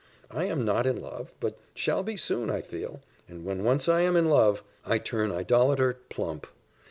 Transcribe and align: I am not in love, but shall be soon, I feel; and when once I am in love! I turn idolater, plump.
I 0.31 0.45
am 0.45 0.65
not 0.65 0.87
in 0.87 0.99
love, 0.99 1.35
but 1.39 1.59
shall 1.75 2.01
be 2.01 2.17
soon, 2.17 2.49
I 2.49 2.61
feel; 2.61 3.01
and 3.29 3.45
when 3.45 3.63
once 3.63 3.87
I 3.87 4.01
am 4.01 4.15
in 4.15 4.29
love! 4.31 4.63
I 4.83 4.97
turn 4.97 5.31
idolater, 5.31 5.99
plump. 6.09 6.47